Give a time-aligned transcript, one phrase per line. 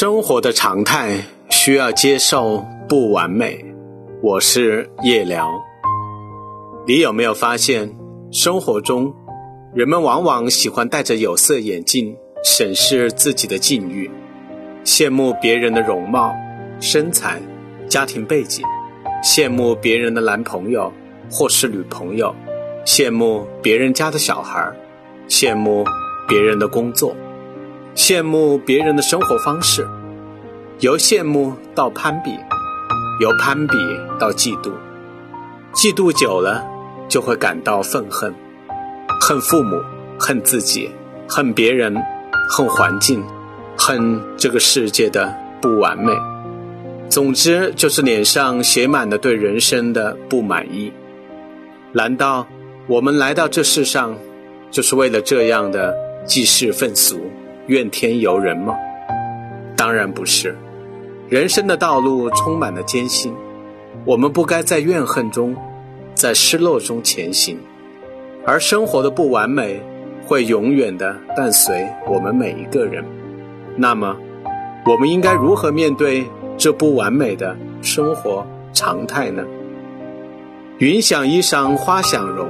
[0.00, 3.64] 生活的常态需要接受不完美。
[4.22, 5.50] 我是夜聊。
[6.86, 7.96] 你有没有发现，
[8.30, 9.12] 生活中
[9.74, 14.08] 人们往往喜欢戴着有色眼镜审视自己的境遇，
[14.84, 16.32] 羡慕别人的容貌、
[16.78, 17.42] 身材、
[17.88, 18.64] 家庭背景，
[19.24, 20.92] 羡慕别人的男朋友
[21.28, 22.32] 或是女朋友，
[22.86, 24.72] 羡慕别人家的小孩，
[25.28, 25.84] 羡慕
[26.28, 27.16] 别人的工作。
[27.94, 29.86] 羡慕别人的生活方式，
[30.80, 32.30] 由羡慕到攀比，
[33.20, 33.76] 由攀比
[34.18, 34.70] 到嫉妒，
[35.74, 36.64] 嫉妒久了
[37.08, 38.32] 就会感到愤恨，
[39.20, 39.80] 恨父母，
[40.18, 40.90] 恨自己，
[41.28, 41.94] 恨别人，
[42.56, 43.24] 恨环境，
[43.76, 46.12] 恨这个世界的不完美。
[47.08, 50.92] 总之，就是脸上写满了对人生的不满意。
[51.92, 52.46] 难道
[52.86, 54.16] 我们来到这世上，
[54.70, 55.96] 就是为了这样的
[56.26, 57.18] 济世愤俗？
[57.68, 58.74] 怨天尤人吗？
[59.76, 60.56] 当然不是。
[61.28, 63.34] 人生的道路充满了艰辛，
[64.06, 65.54] 我们不该在怨恨中，
[66.14, 67.58] 在失落中前行。
[68.46, 69.82] 而生活的不完美
[70.26, 73.04] 会永远的伴随我们每一个人。
[73.76, 74.16] 那么，
[74.86, 76.24] 我们应该如何面对
[76.56, 79.44] 这不完美的生活常态呢？
[80.78, 82.48] 云想衣裳花想容，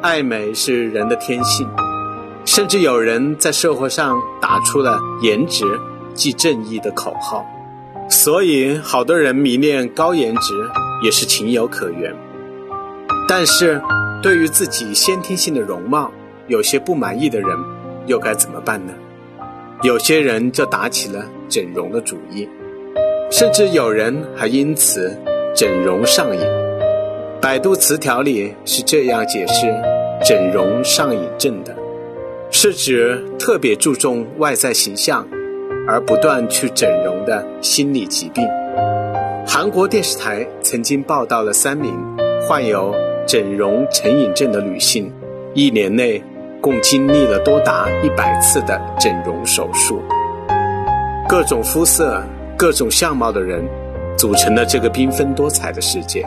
[0.00, 1.68] 爱美是人的天性。
[2.44, 5.64] 甚至有人在社会上打出了“颜值
[6.14, 7.46] 即正义”的口号，
[8.08, 10.54] 所以好多人迷恋高颜值
[11.02, 12.14] 也是情有可原。
[13.28, 13.80] 但是，
[14.22, 16.10] 对于自己先天性的容貌
[16.48, 17.48] 有些不满意的人，
[18.06, 18.92] 又该怎么办呢？
[19.82, 22.48] 有些人就打起了整容的主意，
[23.30, 25.16] 甚至有人还因此
[25.54, 26.42] 整容上瘾。
[27.40, 29.66] 百度词条里是这样解释
[30.26, 31.74] “整容上瘾症”的。
[32.52, 35.26] 是指特别注重外在形象，
[35.86, 38.44] 而不断去整容的心理疾病。
[39.46, 41.96] 韩国电视台曾经报道了三名
[42.46, 42.94] 患有
[43.26, 45.12] 整容成瘾症的女性，
[45.54, 46.22] 一年内
[46.60, 50.02] 共经历了多达一百次的整容手术。
[51.28, 52.20] 各种肤色、
[52.58, 53.64] 各种相貌的人，
[54.18, 56.26] 组成了这个缤纷多彩的世界。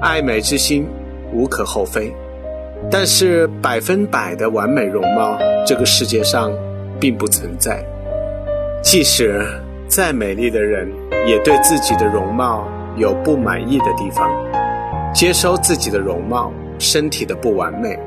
[0.00, 0.84] 爱美之心，
[1.32, 2.12] 无可厚非。
[2.90, 6.52] 但是百分百的完美容貌，这个世界上
[7.00, 7.82] 并不存在。
[8.82, 9.46] 即使
[9.86, 10.90] 再美丽的人，
[11.26, 12.66] 也对自己的容貌
[12.96, 14.30] 有不满意的地方。
[15.14, 17.98] 接收自己的容貌、身体的不完美，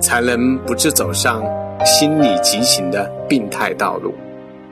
[0.00, 1.42] 才能不致走上
[1.84, 4.14] 心理畸形的病态道路，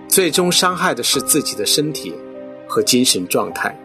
[0.08, 2.14] 最终伤害的是自己的身体
[2.66, 3.76] 和精神状态。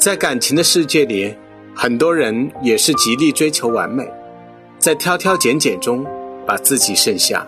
[0.00, 1.34] 在感情的世界里，
[1.74, 4.08] 很多人也是极力追求完美。
[4.84, 6.04] 在挑挑拣拣中，
[6.46, 7.46] 把自己剩下，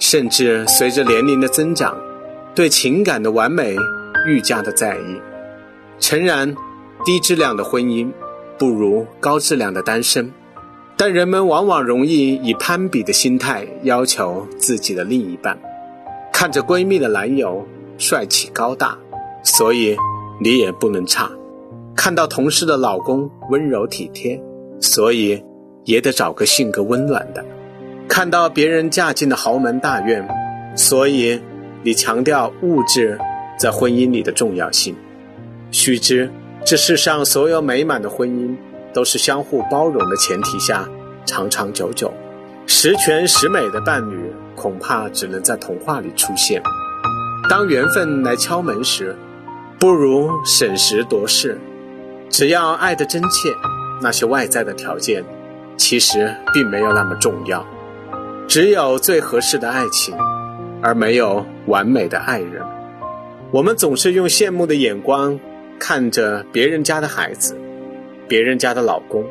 [0.00, 1.96] 甚至随着年龄的增长，
[2.52, 3.76] 对情感的完美
[4.26, 5.22] 愈加的在意。
[6.00, 6.52] 诚然，
[7.04, 8.10] 低质量的婚姻
[8.58, 10.32] 不如高质量的单身，
[10.96, 15.56] 但人们往往容易以攀比的心态要求自己的另一半。
[16.32, 17.64] 看着闺蜜的男友
[17.98, 18.98] 帅气高大，
[19.44, 19.96] 所以
[20.42, 21.30] 你也不能差；
[21.94, 24.42] 看到同事的老公温柔体贴，
[24.80, 25.40] 所以。
[25.84, 27.44] 也得找个性格温暖的。
[28.08, 30.28] 看到别人嫁进了豪门大院，
[30.76, 31.40] 所以
[31.82, 33.18] 你强调物质
[33.58, 34.94] 在婚姻里的重要性。
[35.70, 36.30] 须知，
[36.64, 38.56] 这世上所有美满的婚姻
[38.92, 40.88] 都是相互包容的前提下
[41.24, 42.12] 长长久久。
[42.66, 46.62] 十全十美的伴侣恐怕只能在童话里出现。
[47.50, 49.16] 当缘分来敲门时，
[49.78, 51.58] 不如审时度势。
[52.30, 53.50] 只要爱得真切，
[54.00, 55.24] 那些外在的条件。
[55.76, 57.66] 其实并没有那么重要，
[58.48, 60.16] 只有最合适的爱情，
[60.80, 62.62] 而没有完美的爱人。
[63.50, 65.38] 我们总是用羡慕的眼光
[65.78, 67.56] 看着别人家的孩子，
[68.26, 69.24] 别人家的老公。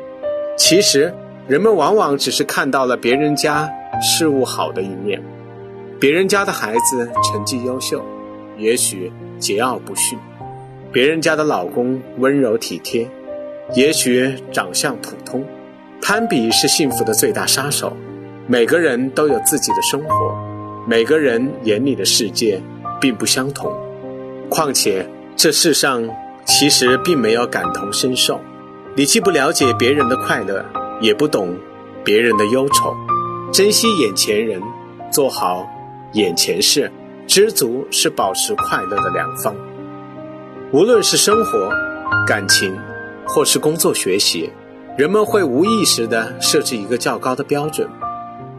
[0.56, 1.12] 其实，
[1.48, 5.22] 人们往往只是看到了别人家事物好的一面。
[6.00, 8.04] 别人家的孩子成绩优秀，
[8.58, 9.10] 也许
[9.40, 10.18] 桀骜不驯；
[10.92, 13.08] 别人家的老公温柔体贴，
[13.74, 15.44] 也许长相普通。
[16.06, 17.96] 攀比是幸福的最大杀手。
[18.46, 20.36] 每个人都有自己的生活，
[20.86, 22.60] 每个人眼里的世界
[23.00, 23.72] 并不相同。
[24.50, 26.06] 况且这世上
[26.44, 28.38] 其实并没有感同身受，
[28.94, 30.62] 你既不了解别人的快乐，
[31.00, 31.56] 也不懂
[32.04, 32.94] 别人的忧愁。
[33.50, 34.60] 珍惜眼前人，
[35.10, 35.66] 做好
[36.12, 36.92] 眼前事，
[37.26, 39.56] 知足是保持快乐的良方。
[40.70, 41.72] 无论是生活、
[42.26, 42.76] 感情，
[43.26, 44.50] 或是工作学习。
[44.96, 47.88] 人们会无意识地设置一个较高的标准，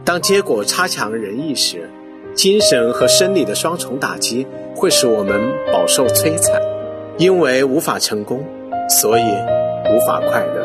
[0.04, 1.88] 当结果差强人意时，
[2.34, 5.40] 精神和生理的双重打击会使我们
[5.72, 6.60] 饱受摧残。
[7.16, 8.44] 因为无法成功，
[8.90, 9.22] 所以
[9.90, 10.62] 无法快乐。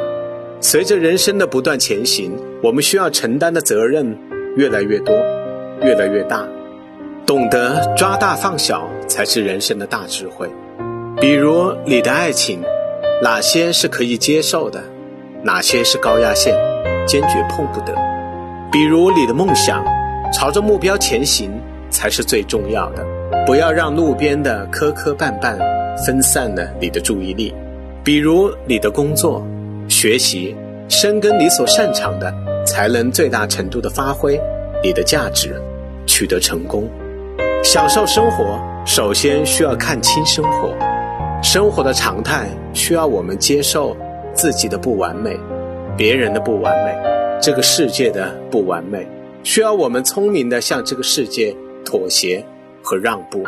[0.60, 4.18] 随着人生的不断前行，我们需要承担的责任
[4.58, 5.16] 越来越多，
[5.82, 6.46] 越来越大。
[7.26, 10.50] 懂得抓大放小，才是人生的大智慧。
[11.22, 12.62] 比如你的爱情，
[13.24, 14.84] 哪些是可以接受的，
[15.44, 16.56] 哪些是高压线，
[17.08, 17.94] 坚决碰不得。
[18.72, 19.84] 比如你的梦想，
[20.32, 21.52] 朝着目标前行
[21.90, 23.06] 才是最重要的。
[23.46, 25.58] 不要让路边的磕磕绊绊。
[26.06, 27.54] 分散了你的注意力，
[28.02, 29.46] 比如你的工作、
[29.90, 30.56] 学习，
[30.88, 32.34] 深耕你所擅长的，
[32.66, 34.40] 才能最大程度的发挥
[34.82, 35.62] 你的价值，
[36.08, 36.90] 取得成功。
[37.62, 40.74] 享受生活，首先需要看清生活。
[41.44, 43.96] 生活的常态需要我们接受
[44.34, 45.38] 自己的不完美，
[45.98, 46.96] 别人的不完美，
[47.42, 49.08] 这个世界的不完美，
[49.44, 52.44] 需要我们聪明的向这个世界妥协
[52.82, 53.44] 和让步。